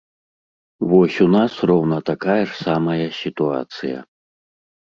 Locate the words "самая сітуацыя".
2.65-3.97